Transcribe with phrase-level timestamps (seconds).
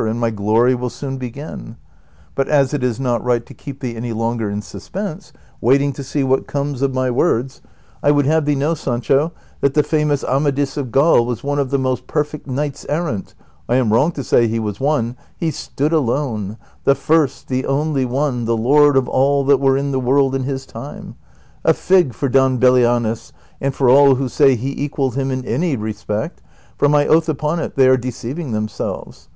[0.00, 1.68] 191
[3.22, 5.30] right to keep thee any hniger in suspense,
[5.60, 7.60] waiting to see what comes of my words,
[8.02, 11.68] I woukl have thee know, Sancho, that the famous Amadis of Claul was one of
[11.68, 13.34] the most perfect knights errant—
[13.68, 18.06] I am wrong to say he was one; he stood alone, the first, the only
[18.06, 21.16] one, the hn d of all that were in the world in his time.
[21.62, 25.76] A fig for Don Belianis, and for all who say he equalled him in any
[25.76, 26.40] respect,
[26.78, 29.28] for, my oath upon it, they are de ceiving themselves